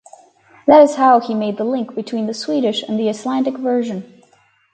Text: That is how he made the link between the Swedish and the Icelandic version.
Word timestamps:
That 0.65 0.81
is 0.81 0.95
how 0.95 1.19
he 1.19 1.35
made 1.35 1.57
the 1.57 1.63
link 1.63 1.93
between 1.93 2.25
the 2.25 2.33
Swedish 2.33 2.81
and 2.81 2.97
the 2.97 3.07
Icelandic 3.07 3.57
version. 3.57 4.23